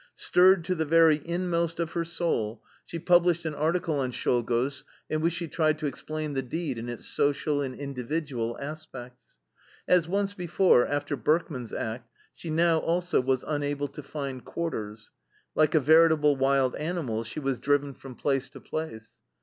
Stirred 0.15 0.65
to 0.65 0.73
the 0.73 0.83
very 0.83 1.21
inmost 1.27 1.79
of 1.79 1.91
her 1.91 2.03
soul, 2.03 2.63
she 2.87 2.97
published 2.97 3.45
an 3.45 3.53
article 3.53 3.99
on 3.99 4.11
Czolgosz 4.11 4.83
in 5.11 5.21
which 5.21 5.33
she 5.35 5.47
tried 5.47 5.77
to 5.77 5.85
explain 5.85 6.33
the 6.33 6.41
deed 6.41 6.79
in 6.79 6.89
its 6.89 7.05
social 7.05 7.61
and 7.61 7.75
individual 7.75 8.57
aspects. 8.59 9.37
As 9.87 10.07
once 10.07 10.33
before, 10.33 10.87
after 10.87 11.15
Berkman's 11.15 11.71
act, 11.71 12.09
she 12.33 12.49
now 12.49 12.79
also 12.79 13.21
was 13.21 13.45
unable 13.47 13.89
to 13.89 14.01
find 14.01 14.43
quarters; 14.43 15.11
like 15.53 15.75
a 15.75 15.79
veritable 15.79 16.35
wild 16.35 16.75
animal 16.77 17.23
she 17.23 17.39
was 17.39 17.59
driven 17.59 17.93
from 17.93 18.15
place 18.15 18.49
to 18.49 18.59
place. 18.59 19.19